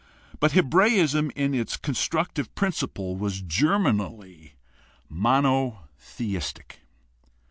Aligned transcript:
But 0.39 0.53
Hebraism 0.53 1.29
in 1.35 1.53
its 1.53 1.77
constructive 1.77 2.55
principle 2.55 3.15
was 3.17 3.43
germinally 3.43 4.53
monotheistic. 5.07 6.79